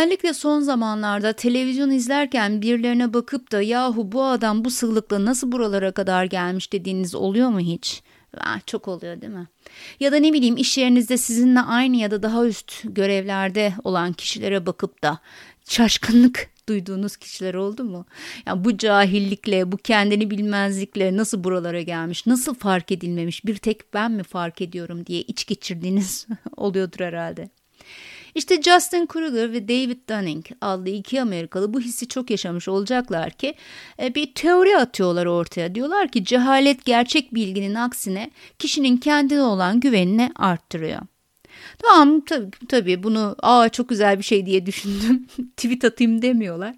özellikle 0.00 0.34
son 0.34 0.60
zamanlarda 0.60 1.32
televizyon 1.32 1.90
izlerken 1.90 2.62
birilerine 2.62 3.14
bakıp 3.14 3.52
da 3.52 3.62
yahu 3.62 4.12
bu 4.12 4.24
adam 4.24 4.64
bu 4.64 4.70
sığlıkla 4.70 5.24
nasıl 5.24 5.52
buralara 5.52 5.92
kadar 5.92 6.24
gelmiş 6.24 6.72
dediğiniz 6.72 7.14
oluyor 7.14 7.48
mu 7.48 7.60
hiç? 7.60 8.02
Ah, 8.36 8.66
çok 8.66 8.88
oluyor 8.88 9.20
değil 9.20 9.32
mi? 9.32 9.48
Ya 10.00 10.12
da 10.12 10.16
ne 10.16 10.32
bileyim 10.32 10.56
iş 10.56 10.78
yerinizde 10.78 11.16
sizinle 11.16 11.60
aynı 11.60 11.96
ya 11.96 12.10
da 12.10 12.22
daha 12.22 12.46
üst 12.46 12.82
görevlerde 12.84 13.72
olan 13.84 14.12
kişilere 14.12 14.66
bakıp 14.66 15.02
da 15.02 15.18
şaşkınlık 15.68 16.50
duyduğunuz 16.68 17.16
kişiler 17.16 17.54
oldu 17.54 17.84
mu? 17.84 18.06
Yani 18.46 18.64
bu 18.64 18.78
cahillikle, 18.78 19.72
bu 19.72 19.76
kendini 19.76 20.30
bilmezlikle 20.30 21.16
nasıl 21.16 21.44
buralara 21.44 21.82
gelmiş, 21.82 22.26
nasıl 22.26 22.54
fark 22.54 22.92
edilmemiş, 22.92 23.44
bir 23.44 23.56
tek 23.56 23.94
ben 23.94 24.12
mi 24.12 24.22
fark 24.22 24.60
ediyorum 24.60 25.06
diye 25.06 25.20
iç 25.20 25.46
geçirdiğiniz 25.46 26.26
oluyordur 26.56 27.00
herhalde. 27.00 27.59
İşte 28.34 28.62
Justin 28.62 29.06
Kruger 29.06 29.52
ve 29.52 29.68
David 29.68 30.08
Dunning 30.08 30.46
adlı 30.60 30.88
iki 30.88 31.22
Amerikalı 31.22 31.74
bu 31.74 31.80
hissi 31.80 32.08
çok 32.08 32.30
yaşamış 32.30 32.68
olacaklar 32.68 33.30
ki 33.30 33.54
e, 34.02 34.14
bir 34.14 34.34
teori 34.34 34.76
atıyorlar 34.76 35.26
ortaya. 35.26 35.74
Diyorlar 35.74 36.08
ki 36.08 36.24
cehalet 36.24 36.84
gerçek 36.84 37.34
bilginin 37.34 37.74
aksine 37.74 38.30
kişinin 38.58 38.96
kendine 38.96 39.42
olan 39.42 39.80
güvenini 39.80 40.30
arttırıyor. 40.36 41.00
Tamam 41.78 42.20
tabii, 42.20 42.50
tabii 42.68 43.02
bunu 43.02 43.36
aa 43.42 43.68
çok 43.68 43.88
güzel 43.88 44.18
bir 44.18 44.24
şey 44.24 44.46
diye 44.46 44.66
düşündüm. 44.66 45.26
Tweet 45.56 45.84
atayım 45.84 46.22
demiyorlar. 46.22 46.74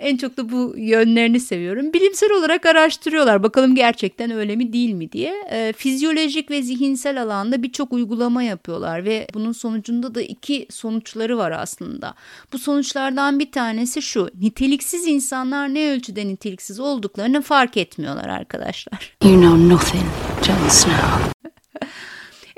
En 0.00 0.16
çok 0.16 0.36
da 0.36 0.52
bu 0.52 0.74
yönlerini 0.76 1.40
seviyorum. 1.40 1.92
Bilimsel 1.92 2.32
olarak 2.32 2.66
araştırıyorlar. 2.66 3.42
Bakalım 3.42 3.74
gerçekten 3.74 4.30
öyle 4.30 4.56
mi 4.56 4.72
değil 4.72 4.92
mi 4.92 5.12
diye. 5.12 5.34
E, 5.50 5.72
fizyolojik 5.72 6.50
ve 6.50 6.62
zihinsel 6.62 7.22
alanda 7.22 7.62
birçok 7.62 7.92
uygulama 7.92 8.42
yapıyorlar 8.42 9.04
ve 9.04 9.26
bunun 9.34 9.52
sonucunda 9.52 10.14
da 10.14 10.22
iki 10.22 10.66
sonuçları 10.70 11.38
var 11.38 11.50
aslında. 11.50 12.14
Bu 12.52 12.58
sonuçlardan 12.58 13.38
bir 13.38 13.52
tanesi 13.52 14.02
şu. 14.02 14.30
Niteliksiz 14.40 15.06
insanlar 15.06 15.74
ne 15.74 15.90
ölçüde 15.90 16.28
niteliksiz 16.28 16.80
olduklarını 16.80 17.42
fark 17.42 17.76
etmiyorlar 17.76 18.28
arkadaşlar. 18.28 19.16
You 19.24 19.40
know 19.40 19.68
nothing, 19.68 20.04
Jon 20.42 20.68
Snow. 20.68 21.39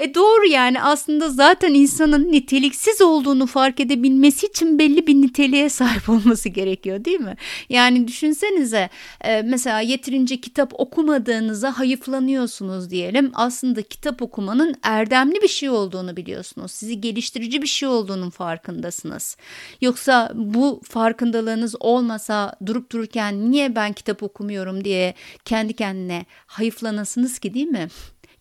E 0.03 0.14
doğru 0.14 0.47
yani 0.47 0.83
aslında 0.83 1.31
zaten 1.31 1.75
insanın 1.75 2.33
niteliksiz 2.33 3.00
olduğunu 3.00 3.47
fark 3.47 3.81
edebilmesi 3.81 4.47
için 4.47 4.78
belli 4.78 5.06
bir 5.06 5.14
niteliğe 5.14 5.69
sahip 5.69 6.08
olması 6.08 6.48
gerekiyor 6.48 7.05
değil 7.05 7.20
mi? 7.20 7.36
Yani 7.69 8.08
düşünsenize 8.08 8.91
e, 9.20 9.42
mesela 9.42 9.80
yeterince 9.80 10.41
kitap 10.41 10.80
okumadığınıza 10.80 11.78
hayıflanıyorsunuz 11.78 12.91
diyelim. 12.91 13.30
Aslında 13.34 13.83
kitap 13.83 14.23
okumanın 14.23 14.75
erdemli 14.83 15.42
bir 15.42 15.48
şey 15.48 15.70
olduğunu 15.70 16.17
biliyorsunuz. 16.17 16.73
Sizi 16.73 17.00
geliştirici 17.00 17.62
bir 17.62 17.67
şey 17.67 17.89
olduğunun 17.89 18.30
farkındasınız. 18.30 19.36
Yoksa 19.80 20.33
bu 20.34 20.80
farkındalığınız 20.84 21.75
olmasa 21.80 22.56
durup 22.67 22.92
dururken 22.92 23.50
niye 23.50 23.77
ben 23.77 23.92
kitap 23.92 24.23
okumuyorum 24.23 24.84
diye 24.84 25.14
kendi 25.45 25.73
kendine 25.73 26.27
hayıflanasınız 26.47 27.39
ki 27.39 27.55
değil 27.55 27.69
mi? 27.69 27.89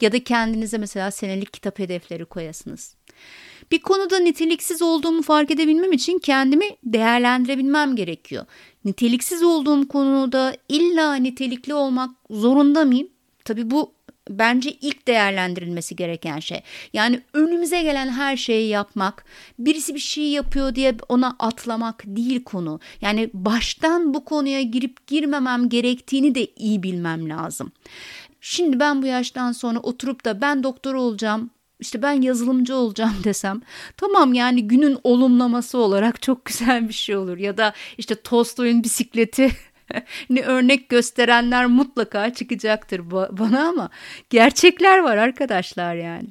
Ya 0.02 0.12
da 0.12 0.24
kendinize 0.24 0.78
mesela 0.78 1.12
senelik 1.12 1.54
kitap 1.54 1.80
hedefleri 1.80 2.26
koyasınız. 2.26 2.96
Bir 3.72 3.80
konuda 3.80 4.20
niteliksiz 4.20 4.82
olduğumu 4.82 5.22
fark 5.22 5.52
edebilmem 5.52 5.92
için 5.92 6.20
kendimi 6.20 6.66
değerlendirebilmem 6.84 7.96
gerekiyor. 7.96 8.46
Niteliksiz 8.86 9.44
olduğum 9.44 9.88
konuda 9.88 10.56
illa 10.70 11.16
nitelikli 11.16 11.74
olmak 11.74 12.10
zorunda 12.30 12.86
mıyım? 12.86 13.08
Tabii 13.46 13.72
bu 13.72 13.94
bence 14.30 14.72
ilk 14.72 15.08
değerlendirilmesi 15.08 15.96
gereken 15.96 16.40
şey. 16.40 16.62
Yani 16.94 17.22
önümüze 17.34 17.82
gelen 17.82 18.10
her 18.10 18.38
şeyi 18.38 18.70
yapmak, 18.70 19.26
birisi 19.60 19.96
bir 19.96 20.00
şey 20.00 20.30
yapıyor 20.30 20.76
diye 20.76 20.96
ona 21.10 21.36
atlamak 21.40 22.04
değil 22.06 22.44
konu. 22.44 22.80
Yani 23.02 23.30
baştan 23.34 24.14
bu 24.14 24.26
konuya 24.26 24.62
girip 24.62 25.08
girmemem 25.08 25.70
gerektiğini 25.70 26.36
de 26.36 26.46
iyi 26.46 26.84
bilmem 26.84 27.30
lazım. 27.30 27.72
Şimdi 28.42 28.80
ben 28.80 29.02
bu 29.02 29.06
yaştan 29.06 29.52
sonra 29.52 29.80
oturup 29.80 30.26
da 30.26 30.42
ben 30.42 30.64
doktor 30.64 30.94
olacağım, 30.94 31.50
işte 31.80 32.02
ben 32.02 32.22
yazılımcı 32.22 32.76
olacağım 32.76 33.16
desem 33.24 33.62
tamam 33.98 34.34
yani 34.34 34.68
günün 34.68 34.98
olumlaması 35.04 35.78
olarak 35.78 36.22
çok 36.22 36.46
güzel 36.46 36.88
bir 36.88 36.94
şey 36.94 37.16
olur 37.16 37.38
ya 37.38 37.58
da 37.58 37.74
işte 37.98 38.16
Tolstoy'un 38.16 38.84
bisikleti 38.84 39.52
ne 40.30 40.42
örnek 40.42 40.90
gösterenler 40.90 41.66
mutlaka 41.66 42.34
çıkacaktır 42.34 43.12
bana 43.12 43.68
ama 43.68 43.90
gerçekler 44.30 45.00
var 45.00 45.18
arkadaşlar 45.18 45.96
yani. 45.96 46.28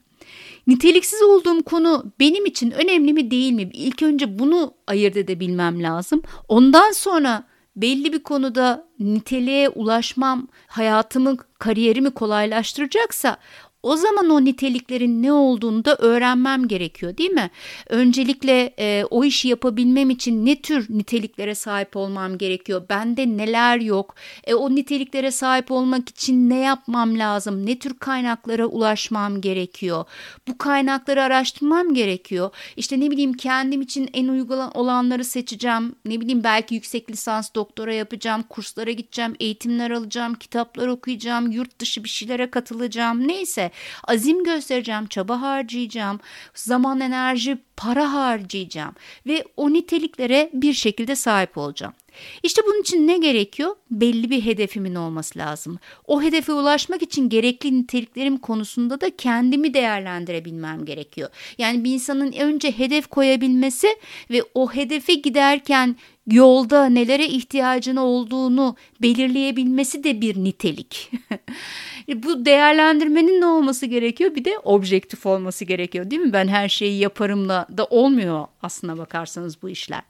Niteliksiz 0.67 1.23
olduğum 1.23 1.63
konu 1.63 2.13
benim 2.21 2.47
için 2.47 2.71
önemli 2.71 3.13
mi 3.13 3.31
değil 3.31 3.53
mi? 3.53 3.71
İlk 3.73 4.03
önce 4.03 4.39
bunu 4.39 4.75
ayırt 4.87 5.17
edebilmem 5.17 5.83
lazım. 5.83 6.23
Ondan 6.49 6.93
sonra 6.93 7.45
belli 7.77 8.13
bir 8.13 8.23
konuda 8.23 8.89
niteliğe 8.99 9.69
ulaşmam 9.69 10.49
hayatımı, 10.67 11.37
kariyerimi 11.59 12.11
kolaylaştıracaksa 12.11 13.37
o 13.83 13.97
zaman 13.97 14.31
o 14.31 14.45
niteliklerin 14.45 15.23
ne 15.23 15.33
olduğunu 15.33 15.85
da 15.85 15.97
öğrenmem 15.97 16.69
gerekiyor 16.69 17.17
değil 17.17 17.31
mi? 17.31 17.51
Öncelikle 17.89 18.75
e, 18.79 19.05
o 19.11 19.25
işi 19.25 19.49
yapabilmem 19.49 20.11
için 20.11 20.47
ne 20.47 20.63
tür 20.63 20.87
niteliklere 20.91 21.55
sahip 21.55 21.97
olmam 21.97 22.39
gerekiyor? 22.39 22.83
Bende 22.89 23.37
neler 23.37 23.81
yok? 23.81 24.15
E, 24.45 24.55
o 24.55 24.75
niteliklere 24.75 25.31
sahip 25.31 25.71
olmak 25.71 26.09
için 26.09 26.51
ne 26.51 26.59
yapmam 26.59 27.19
lazım? 27.19 27.67
Ne 27.67 27.79
tür 27.79 27.99
kaynaklara 27.99 28.67
ulaşmam 28.67 29.41
gerekiyor? 29.41 30.05
Bu 30.49 30.59
kaynakları 30.59 31.23
araştırmam 31.23 31.95
gerekiyor. 31.95 32.51
İşte 32.77 33.01
ne 33.01 33.11
bileyim 33.11 33.33
kendim 33.33 33.81
için 33.83 34.11
en 34.13 34.29
uygun 34.29 34.71
olanları 34.75 35.25
seçeceğim. 35.25 35.95
Ne 36.05 36.21
bileyim 36.21 36.45
belki 36.45 36.75
yüksek 36.75 37.11
lisans 37.11 37.55
doktora 37.55 37.95
yapacağım, 37.95 38.43
kurslara 38.43 38.91
gideceğim, 38.91 39.35
eğitimler 39.41 39.91
alacağım, 39.91 40.35
kitaplar 40.35 40.89
okuyacağım, 40.89 41.51
yurt 41.51 41.79
dışı 41.79 42.05
bir 42.05 42.09
şeylere 42.09 42.51
katılacağım. 42.51 43.29
Neyse 43.29 43.70
azim 44.05 44.45
göstereceğim, 44.45 45.07
çaba 45.07 45.41
harcayacağım, 45.41 46.21
zaman, 46.55 47.01
enerji, 47.01 47.59
para 47.77 48.13
harcayacağım 48.13 48.95
ve 49.27 49.45
o 49.57 49.73
niteliklere 49.73 50.51
bir 50.53 50.73
şekilde 50.73 51.17
sahip 51.17 51.59
olacağım. 51.59 51.95
İşte 52.43 52.63
bunun 52.67 52.81
için 52.81 53.07
ne 53.07 53.19
gerekiyor? 53.19 53.77
Belli 53.91 54.31
bir 54.31 54.45
hedefimin 54.45 54.95
olması 54.95 55.39
lazım. 55.39 55.79
O 56.07 56.23
hedefe 56.23 56.53
ulaşmak 56.53 57.03
için 57.03 57.29
gerekli 57.29 57.79
niteliklerim 57.79 58.39
konusunda 58.39 59.01
da 59.01 59.17
kendimi 59.17 59.75
değerlendirebilmem 59.75 60.85
gerekiyor. 60.85 61.29
Yani 61.59 61.85
bir 61.85 61.95
insanın 61.95 62.33
önce 62.33 62.79
hedef 62.79 63.07
koyabilmesi 63.07 63.89
ve 64.31 64.43
o 64.55 64.73
hedefe 64.73 65.15
giderken 65.15 65.97
yolda 66.27 66.87
nelere 66.87 67.27
ihtiyacın 67.27 67.97
olduğunu 67.97 68.77
belirleyebilmesi 69.03 70.05
de 70.05 70.21
bir 70.21 70.37
nitelik. 70.45 71.11
Bu 72.15 72.45
değerlendirmenin 72.47 73.41
ne 73.41 73.47
olması 73.47 73.87
gerekiyor? 73.87 74.35
Bir 74.35 74.45
de 74.45 74.59
objektif 74.59 75.27
olması 75.27 75.65
gerekiyor 75.65 76.11
değil 76.11 76.23
mi? 76.23 76.33
Ben 76.33 76.49
her 76.49 76.69
şeyi 76.69 76.99
yaparımla 76.99 77.67
da 77.77 77.85
olmuyor 77.85 78.47
aslına 78.63 78.99
bakarsanız 78.99 79.63
bu 79.63 79.69
işler. 79.69 80.03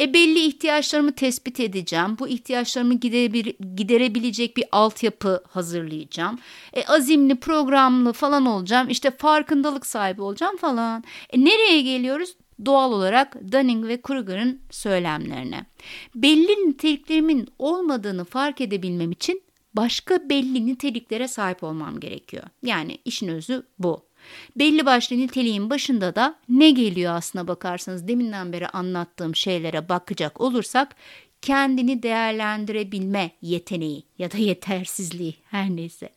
E 0.00 0.14
belli 0.14 0.38
ihtiyaçlarımı 0.38 1.12
tespit 1.12 1.37
edeceğim. 1.46 2.16
Bu 2.18 2.28
ihtiyaçlarımı 2.28 2.94
giderebilecek 3.76 4.56
bir 4.56 4.64
altyapı 4.72 5.42
hazırlayacağım. 5.48 6.38
E 6.72 6.84
azimli, 6.84 7.40
programlı 7.40 8.12
falan 8.12 8.46
olacağım. 8.46 8.88
İşte 8.90 9.10
farkındalık 9.10 9.86
sahibi 9.86 10.22
olacağım 10.22 10.56
falan. 10.56 11.04
E 11.30 11.44
nereye 11.44 11.82
geliyoruz? 11.82 12.34
doğal 12.66 12.92
olarak 12.92 13.52
Dunning 13.52 13.88
ve 13.88 14.02
Kruger'ın 14.02 14.60
söylemlerine. 14.70 15.66
Belli 16.14 16.68
niteliklerimin 16.68 17.48
olmadığını 17.58 18.24
fark 18.24 18.60
edebilmem 18.60 19.12
için 19.12 19.42
başka 19.74 20.28
belli 20.28 20.66
niteliklere 20.66 21.28
sahip 21.28 21.64
olmam 21.64 22.00
gerekiyor. 22.00 22.44
Yani 22.62 22.98
işin 23.04 23.28
özü 23.28 23.62
bu. 23.78 24.08
Belli 24.56 24.86
başlı 24.86 25.16
niteliğin 25.16 25.70
başında 25.70 26.14
da 26.14 26.34
ne 26.48 26.70
geliyor 26.70 27.14
aslına 27.14 27.48
bakarsanız 27.48 28.08
deminden 28.08 28.52
beri 28.52 28.68
anlattığım 28.68 29.34
şeylere 29.34 29.88
bakacak 29.88 30.40
olursak 30.40 30.96
kendini 31.42 32.02
değerlendirebilme 32.02 33.30
yeteneği 33.42 34.04
ya 34.18 34.32
da 34.32 34.36
yetersizliği 34.38 35.34
her 35.50 35.70
neyse. 35.70 36.08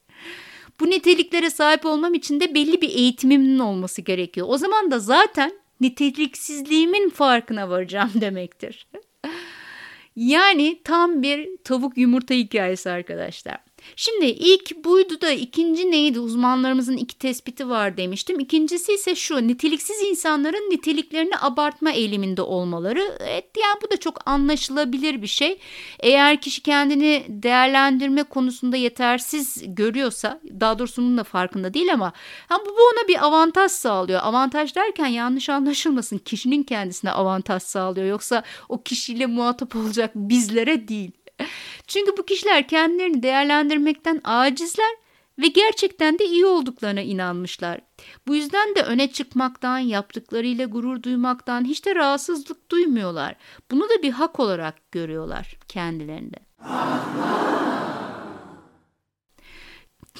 Bu 0.80 0.90
niteliklere 0.90 1.50
sahip 1.50 1.86
olmam 1.86 2.14
için 2.14 2.40
de 2.40 2.56
belli 2.56 2.82
bir 2.82 2.90
eğitimimin 2.90 3.60
olması 3.60 4.02
gerekiyor. 4.02 4.48
O 4.50 4.58
zaman 4.58 4.92
da 4.92 5.00
zaten 5.00 5.52
niteliksizliğimin 5.82 7.10
farkına 7.10 7.70
varacağım 7.70 8.12
demektir. 8.22 8.88
yani 10.16 10.82
tam 10.84 11.22
bir 11.22 11.50
tavuk 11.64 11.98
yumurta 11.98 12.34
hikayesi 12.34 12.90
arkadaşlar. 12.90 13.58
Şimdi 13.96 14.26
ilk 14.26 14.86
buydu 14.86 15.22
da 15.22 15.32
ikinci 15.32 15.92
neydi? 15.92 16.20
Uzmanlarımızın 16.20 16.98
iki 16.98 17.18
tespiti 17.18 17.70
var 17.70 17.98
demiştim. 17.98 18.40
İkincisi 18.40 18.94
ise 18.94 19.16
şu 19.16 19.48
niteliksiz 19.48 20.02
insanların 20.02 20.70
niteliklerini 20.70 21.38
abartma 21.42 21.92
eğiliminde 21.92 22.42
olmaları. 22.42 23.18
Evet 23.20 23.46
yani 23.62 23.80
bu 23.84 23.92
da 23.92 23.98
çok 23.98 24.28
anlaşılabilir 24.28 25.22
bir 25.22 25.28
şey. 25.28 25.60
Eğer 26.00 26.42
kişi 26.42 26.64
kendini 26.64 27.26
değerlendirme 27.30 28.24
konusunda 28.24 28.78
yetersiz 28.78 29.64
görüyorsa 29.68 30.42
daha 30.60 30.80
doğrusu 30.80 31.02
bunun 31.02 31.18
da 31.18 31.24
farkında 31.24 31.74
değil 31.74 31.94
ama 31.94 32.14
yani 32.52 32.62
bu 32.66 32.70
ona 32.72 33.08
bir 33.08 33.26
avantaj 33.26 33.72
sağlıyor. 33.72 34.20
Avantaj 34.24 34.76
derken 34.76 35.08
yanlış 35.08 35.50
anlaşılmasın 35.50 36.18
kişinin 36.18 36.64
kendisine 36.64 37.12
avantaj 37.12 37.64
sağlıyor. 37.64 38.08
Yoksa 38.08 38.44
o 38.70 38.82
kişiyle 38.82 39.26
muhatap 39.26 39.76
olacak 39.76 40.12
bizlere 40.16 40.88
değil. 40.88 41.12
Çünkü 41.92 42.18
bu 42.18 42.26
kişiler 42.26 42.68
kendilerini 42.68 43.24
değerlendirmekten 43.24 44.22
acizler 44.24 44.96
ve 45.40 45.48
gerçekten 45.48 46.20
de 46.20 46.26
iyi 46.26 46.46
olduklarına 46.46 47.02
inanmışlar. 47.02 47.80
Bu 48.28 48.36
yüzden 48.36 48.76
de 48.76 48.82
öne 48.84 49.12
çıkmaktan, 49.12 49.78
yaptıklarıyla 49.78 50.66
gurur 50.66 51.04
duymaktan 51.04 51.66
hiç 51.66 51.86
de 51.86 51.96
rahatsızlık 51.96 52.72
duymuyorlar. 52.72 53.36
Bunu 53.72 53.84
da 53.84 54.04
bir 54.04 54.12
hak 54.12 54.40
olarak 54.40 54.92
görüyorlar 54.92 55.58
kendilerinde. 55.68 56.38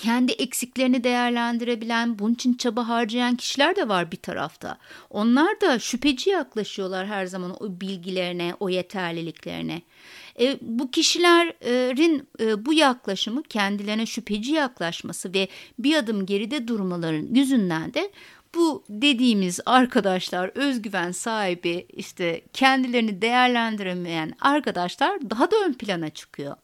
Kendi 0.02 0.32
eksiklerini 0.32 1.04
değerlendirebilen, 1.04 2.20
bunun 2.20 2.34
için 2.34 2.54
çaba 2.54 2.88
harcayan 2.88 3.36
kişiler 3.36 3.76
de 3.76 3.88
var 3.90 4.12
bir 4.12 4.18
tarafta. 4.18 4.78
Onlar 5.10 5.62
da 5.62 5.80
şüpheci 5.80 6.30
yaklaşıyorlar 6.30 7.08
her 7.08 7.26
zaman 7.26 7.64
o 7.64 7.82
bilgilerine, 7.82 8.56
o 8.60 8.70
yeterliliklerine. 8.70 9.82
E, 10.40 10.58
bu 10.62 10.92
kişilerin 10.92 12.28
e, 12.40 12.66
bu 12.66 12.74
yaklaşımı 12.74 13.44
kendilerine 13.44 14.06
şüpheci 14.06 14.52
yaklaşması 14.52 15.34
ve 15.34 15.48
bir 15.80 15.96
adım 15.96 16.26
geride 16.26 16.68
durmaların 16.68 17.36
yüzünden 17.36 17.94
de 17.94 18.12
bu 18.56 18.84
dediğimiz 18.90 19.60
arkadaşlar 19.66 20.52
özgüven 20.56 21.12
sahibi 21.12 21.86
işte 21.94 22.42
kendilerini 22.54 23.22
değerlendiremeyen 23.22 24.34
arkadaşlar 24.42 25.30
daha 25.30 25.52
da 25.52 25.56
ön 25.66 25.74
plana 25.74 26.10
çıkıyor. 26.10 26.56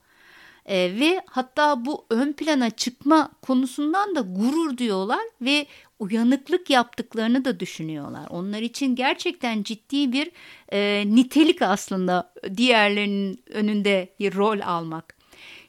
E, 0.67 0.99
ve 0.99 1.21
hatta 1.25 1.85
bu 1.85 2.05
ön 2.09 2.33
plana 2.33 2.69
çıkma 2.69 3.31
konusundan 3.41 4.15
da 4.15 4.21
gurur 4.21 4.77
diyorlar 4.77 5.21
ve 5.41 5.65
uyanıklık 5.99 6.69
yaptıklarını 6.69 7.45
da 7.45 7.59
düşünüyorlar. 7.59 8.27
Onlar 8.29 8.61
için 8.61 8.95
gerçekten 8.95 9.63
ciddi 9.63 10.11
bir 10.11 10.31
e, 10.71 11.03
nitelik 11.05 11.61
aslında 11.61 12.33
diğerlerinin 12.57 13.43
önünde 13.49 14.09
bir 14.19 14.35
rol 14.35 14.59
almak. 14.59 15.17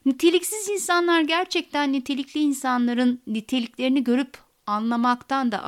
Niteliksiz 0.06 0.68
insanlar 0.68 1.20
gerçekten 1.20 1.92
nitelikli 1.92 2.40
insanların 2.40 3.22
niteliklerini 3.26 4.04
görüp 4.04 4.47
anlamaktan 4.68 5.52
da 5.52 5.64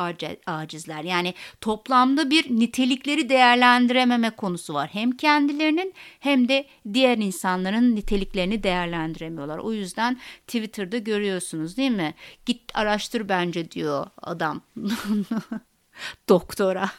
acizler. 0.46 1.04
Yani 1.04 1.34
toplamda 1.60 2.30
bir 2.30 2.60
nitelikleri 2.60 3.28
değerlendirememe 3.28 4.30
konusu 4.30 4.74
var. 4.74 4.90
Hem 4.92 5.12
kendilerinin 5.12 5.94
hem 6.20 6.48
de 6.48 6.66
diğer 6.94 7.18
insanların 7.18 7.96
niteliklerini 7.96 8.62
değerlendiremiyorlar. 8.62 9.58
O 9.58 9.72
yüzden 9.72 10.18
Twitter'da 10.46 10.98
görüyorsunuz 10.98 11.76
değil 11.76 11.90
mi? 11.90 12.14
Git 12.46 12.60
araştır 12.74 13.28
bence 13.28 13.70
diyor 13.70 14.06
adam 14.22 14.60
doktora. 16.28 16.90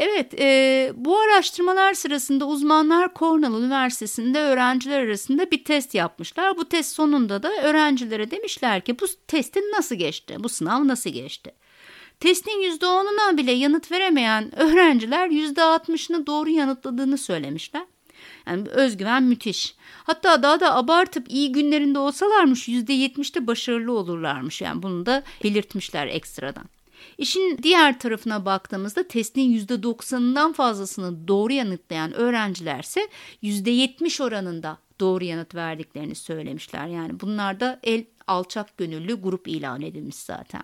Evet, 0.00 0.40
e, 0.40 0.92
bu 0.94 1.18
araştırmalar 1.20 1.94
sırasında 1.94 2.46
uzmanlar 2.46 3.10
Cornell 3.14 3.62
Üniversitesi'nde 3.62 4.40
öğrenciler 4.40 5.00
arasında 5.02 5.50
bir 5.50 5.64
test 5.64 5.94
yapmışlar. 5.94 6.56
Bu 6.56 6.68
test 6.68 6.94
sonunda 6.94 7.42
da 7.42 7.52
öğrencilere 7.62 8.30
demişler 8.30 8.80
ki 8.80 9.00
bu 9.00 9.06
testin 9.26 9.72
nasıl 9.76 9.94
geçti, 9.94 10.36
bu 10.38 10.48
sınav 10.48 10.88
nasıl 10.88 11.10
geçti? 11.10 11.52
Testin 12.20 12.78
%10'una 12.78 13.36
bile 13.36 13.52
yanıt 13.52 13.92
veremeyen 13.92 14.60
öğrenciler 14.60 15.28
%60'ını 15.28 16.26
doğru 16.26 16.50
yanıtladığını 16.50 17.18
söylemişler. 17.18 17.84
Yani 18.46 18.68
özgüven 18.68 19.22
müthiş. 19.22 19.74
Hatta 20.04 20.42
daha 20.42 20.60
da 20.60 20.76
abartıp 20.76 21.30
iyi 21.30 21.52
günlerinde 21.52 21.98
olsalarmış 21.98 22.68
%70'de 22.68 23.46
başarılı 23.46 23.92
olurlarmış. 23.92 24.60
Yani 24.60 24.82
bunu 24.82 25.06
da 25.06 25.22
belirtmişler 25.44 26.06
ekstradan. 26.06 26.77
İşin 27.18 27.58
diğer 27.62 27.98
tarafına 27.98 28.44
baktığımızda 28.44 29.08
testin 29.08 29.58
%90'ından 29.58 30.52
fazlasını 30.52 31.28
doğru 31.28 31.52
yanıtlayan 31.52 32.12
öğrencilerse 32.12 33.08
%70 33.42 34.22
oranında 34.22 34.78
doğru 35.00 35.24
yanıt 35.24 35.54
verdiklerini 35.54 36.14
söylemişler. 36.14 36.86
Yani 36.86 37.20
bunlar 37.20 37.60
da 37.60 37.80
el 37.82 38.04
alçak 38.26 38.76
gönüllü 38.76 39.14
grup 39.22 39.48
ilan 39.48 39.82
edilmiş 39.82 40.16
zaten. 40.16 40.62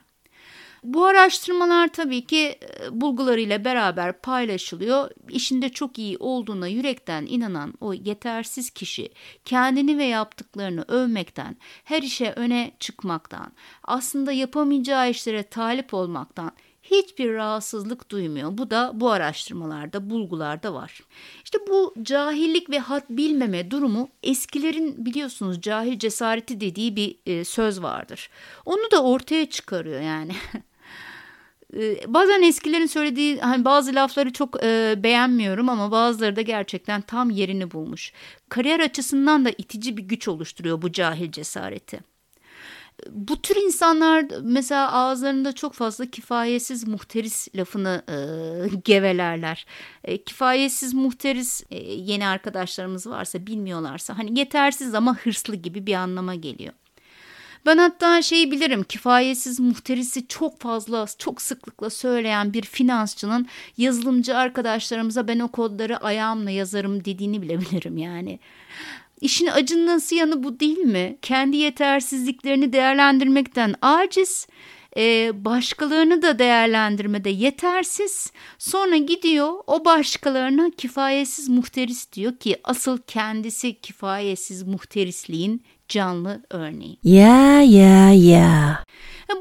Bu 0.85 1.05
araştırmalar 1.05 1.89
tabii 1.89 2.27
ki 2.27 2.39
e, 2.39 3.01
bulgularıyla 3.01 3.65
beraber 3.65 4.21
paylaşılıyor. 4.21 5.11
İşinde 5.29 5.69
çok 5.69 5.99
iyi 5.99 6.17
olduğuna 6.19 6.69
yürekten 6.69 7.27
inanan 7.27 7.75
o 7.81 7.95
yetersiz 7.95 8.71
kişi 8.71 9.13
kendini 9.45 9.99
ve 9.99 10.05
yaptıklarını 10.05 10.85
övmekten, 10.89 11.57
her 11.85 12.03
işe 12.03 12.33
öne 12.33 12.73
çıkmaktan, 12.79 13.53
aslında 13.85 14.33
yapamayacağı 14.33 15.11
işlere 15.11 15.43
talip 15.43 15.95
olmaktan 15.95 16.53
hiçbir 16.83 17.35
rahatsızlık 17.35 18.11
duymuyor. 18.11 18.59
Bu 18.59 18.71
da 18.71 18.91
bu 18.95 19.11
araştırmalarda, 19.11 20.11
bulgularda 20.11 20.75
var. 20.75 21.01
İşte 21.45 21.59
bu 21.69 21.95
cahillik 22.03 22.71
ve 22.71 22.79
hat 22.79 23.11
bilmeme 23.11 23.71
durumu 23.71 24.09
eskilerin 24.23 25.07
biliyorsunuz 25.07 25.61
cahil 25.61 25.99
cesareti 25.99 26.61
dediği 26.61 26.97
bir 26.97 27.19
e, 27.27 27.45
söz 27.45 27.83
vardır. 27.83 28.31
Onu 28.65 28.91
da 28.91 29.03
ortaya 29.03 29.51
çıkarıyor 29.51 30.01
yani. 30.01 30.33
Ee, 31.77 32.15
bazen 32.15 32.43
eskilerin 32.43 32.87
söylediği 32.87 33.41
hani 33.41 33.65
bazı 33.65 33.95
lafları 33.95 34.33
çok 34.33 34.65
e, 34.65 34.95
beğenmiyorum 35.03 35.69
ama 35.69 35.91
bazıları 35.91 36.37
da 36.37 36.43
gerçekten 36.43 37.01
tam 37.01 37.31
yerini 37.31 37.71
bulmuş. 37.71 38.13
Kariyer 38.49 38.81
açısından 38.81 39.45
da 39.45 39.51
itici 39.51 39.97
bir 39.97 40.03
güç 40.03 40.29
oluşturuyor 40.29 40.83
bu 40.83 40.93
cahil 40.93 41.33
cesareti. 41.33 42.01
Bu 43.11 43.43
tür 43.43 43.57
insanlar 43.57 44.25
mesela 44.43 44.93
ağızlarında 44.93 45.53
çok 45.53 45.75
fazla 45.75 46.07
kifayetsiz 46.07 46.89
muhteris 46.89 47.49
lafını 47.57 48.03
e, 48.09 48.77
gevelerler. 48.85 49.67
E, 50.05 50.25
kifayetsiz 50.25 50.95
muhteris 50.95 51.63
e, 51.71 51.77
yeni 51.93 52.27
arkadaşlarımız 52.27 53.07
varsa 53.07 53.47
bilmiyorlarsa 53.47 54.19
hani 54.19 54.39
yetersiz 54.39 54.95
ama 54.95 55.17
hırslı 55.17 55.57
gibi 55.57 55.87
bir 55.87 55.95
anlama 55.95 56.35
geliyor. 56.35 56.73
Ben 57.67 57.79
hatta 57.79 58.23
şeyi 58.23 58.51
bilirim 58.51 58.83
kifayetsiz 58.83 59.61
muhterisi 59.61 60.29
çok 60.29 60.61
fazla 60.61 61.07
çok 61.19 61.43
sıklıkla 61.43 61.91
söyleyen 61.91 62.53
bir 62.53 62.63
finansçının 62.63 63.47
yazılımcı 63.77 64.37
arkadaşlarımıza 64.37 65.29
ben 65.29 65.39
o 65.39 65.49
kodları 65.49 65.97
ayağımla 65.97 66.51
yazarım 66.51 67.05
dediğini 67.05 67.43
bile 67.43 67.61
bilirim 67.61 67.99
yani. 67.99 68.39
İşin 69.21 69.47
acınası 69.47 70.15
yanı 70.15 70.43
bu 70.43 70.61
değil 70.61 70.79
mi? 70.79 71.17
Kendi 71.23 71.57
yetersizliklerini 71.57 72.73
değerlendirmekten 72.73 73.75
aciz, 73.83 74.47
e, 74.97 75.33
başkalarını 75.45 76.23
da 76.23 76.39
değerlendirmede 76.39 77.31
yetersiz. 77.31 78.33
Sonra 78.59 78.97
gidiyor 78.97 79.53
o 79.67 79.85
başkalarına 79.85 80.71
kifayetsiz 80.79 81.49
muhteris 81.49 82.13
diyor 82.13 82.37
ki 82.37 82.57
asıl 82.65 82.99
kendisi 83.07 83.81
kifayetsiz 83.81 84.63
muhterisliğin 84.63 85.65
canlı 85.89 86.43
örneği. 86.51 86.99
Ya 87.03 87.63
ya 87.63 88.13
ya. 88.13 88.85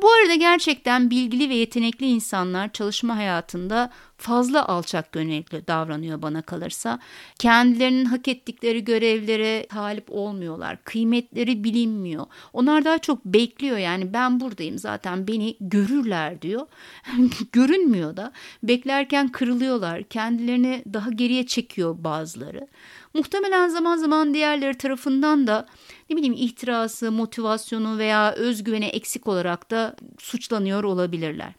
Bu 0.01 0.11
arada 0.11 0.35
gerçekten 0.35 1.09
bilgili 1.09 1.49
ve 1.49 1.55
yetenekli 1.55 2.05
insanlar 2.05 2.73
çalışma 2.73 3.17
hayatında 3.17 3.91
fazla 4.17 4.67
alçak 4.67 5.11
gönüllü 5.11 5.67
davranıyor 5.67 6.21
bana 6.21 6.41
kalırsa. 6.41 6.99
Kendilerinin 7.39 8.05
hak 8.05 8.27
ettikleri 8.27 8.83
görevlere 8.83 9.67
talip 9.67 10.05
olmuyorlar. 10.07 10.83
Kıymetleri 10.83 11.63
bilinmiyor. 11.63 12.25
Onlar 12.53 12.85
daha 12.85 12.97
çok 12.97 13.25
bekliyor 13.25 13.77
yani 13.77 14.13
ben 14.13 14.39
buradayım 14.39 14.77
zaten 14.77 15.27
beni 15.27 15.57
görürler 15.59 16.41
diyor. 16.41 16.67
Görünmüyor 17.51 18.17
da. 18.17 18.31
Beklerken 18.63 19.27
kırılıyorlar. 19.27 20.03
Kendilerini 20.03 20.83
daha 20.93 21.09
geriye 21.09 21.45
çekiyor 21.45 21.95
bazıları. 21.99 22.67
Muhtemelen 23.13 23.67
zaman 23.67 23.97
zaman 23.97 24.33
diğerleri 24.33 24.77
tarafından 24.77 25.47
da 25.47 25.67
ne 26.13 26.17
bileyim 26.17 26.35
ihtirası, 26.37 27.11
motivasyonu 27.11 27.97
veya 27.97 28.33
özgüveni 28.33 28.85
eksik 28.85 29.27
olarak 29.27 29.71
da 29.71 29.95
suçlanıyor 30.19 30.83
olabilirler. 30.83 31.53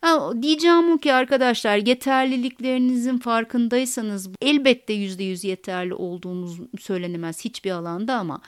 Ha, 0.00 0.32
diyeceğim 0.42 0.92
o 0.92 0.98
ki 0.98 1.12
arkadaşlar 1.12 1.76
yeterliliklerinizin 1.76 3.18
farkındaysanız 3.18 4.30
elbette 4.42 4.92
yüzde 4.92 5.24
yüz 5.24 5.44
yeterli 5.44 5.94
olduğunuz 5.94 6.58
söylenemez 6.80 7.44
hiçbir 7.44 7.70
alanda 7.70 8.14
ama 8.14 8.40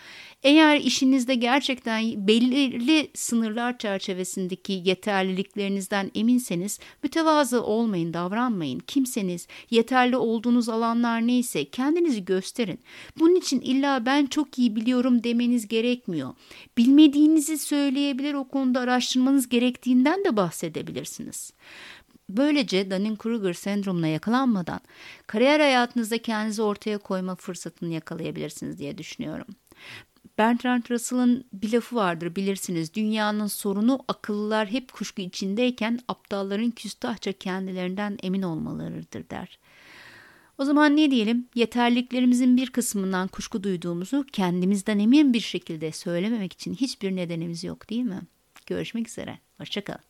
eğer 0.43 0.81
işinizde 0.81 1.35
gerçekten 1.35 2.29
belirli 2.29 3.11
sınırlar 3.15 3.79
çerçevesindeki 3.79 4.83
yeterliliklerinizden 4.85 6.11
eminseniz 6.15 6.79
mütevazı 7.03 7.63
olmayın, 7.63 8.15
davranmayın. 8.15 8.79
Kimseniz, 8.79 9.47
yeterli 9.71 10.17
olduğunuz 10.17 10.69
alanlar 10.69 11.27
neyse 11.27 11.65
kendinizi 11.65 12.25
gösterin. 12.25 12.81
Bunun 13.19 13.35
için 13.35 13.61
illa 13.61 14.07
ben 14.07 14.27
çok 14.27 14.59
iyi 14.59 14.77
biliyorum 14.77 15.25
demeniz 15.25 15.69
gerekmiyor. 15.69 16.35
Bilmediğinizi 16.79 17.59
söyleyebilir, 17.59 18.35
o 18.35 18.49
konuda 18.49 18.81
araştırmanız 18.81 19.49
gerektiğinden 19.49 20.25
de 20.25 20.37
bahsedebilirsiniz. 20.37 21.40
Böylece 22.29 22.91
Dunning-Kruger 22.91 23.55
sendromuna 23.55 24.07
yakalanmadan 24.07 24.81
kariyer 25.27 25.61
hayatınızda 25.61 26.19
kendinizi 26.19 26.63
ortaya 26.63 26.99
koyma 26.99 27.35
fırsatını 27.35 27.93
yakalayabilirsiniz 27.93 28.79
diye 28.79 28.99
düşünüyorum. 28.99 29.47
Bertrand 30.39 30.83
Russell'ın 30.91 31.45
bir 31.53 31.73
lafı 31.73 31.97
vardır 31.97 32.37
bilirsiniz. 32.37 32.95
Dünyanın 32.95 33.47
sorunu 33.47 34.05
akıllılar 34.09 34.69
hep 34.69 34.93
kuşku 34.93 35.23
içindeyken 35.23 35.99
aptalların 36.09 36.71
küstahça 36.71 37.33
kendilerinden 37.33 38.19
emin 38.23 38.43
olmalarıdır 38.43 39.31
der. 39.31 39.59
O 40.59 40.65
zaman 40.65 40.97
ne 40.97 41.11
diyelim? 41.11 41.49
Yeterliliklerimizin 41.55 42.57
bir 42.57 42.71
kısmından 42.71 43.29
kuşku 43.29 43.63
duyduğumuzu 43.63 44.27
kendimizden 44.33 44.99
emin 44.99 45.33
bir 45.33 45.41
şekilde 45.41 45.93
söylememek 45.93 46.53
için 46.53 46.75
hiçbir 46.75 47.17
nedenimiz 47.17 47.65
yok 47.65 47.91
değil 47.91 48.05
mi? 48.05 48.21
Görüşmek 48.67 49.09
üzere. 49.09 49.39
Hoşçakalın. 49.59 50.10